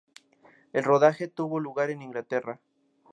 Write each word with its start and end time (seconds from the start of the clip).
El 0.73 0.83
rodaje 0.83 1.27
tuvo 1.27 1.59
lugar 1.59 1.91
en 1.91 2.01
Inglaterra. 2.01 2.59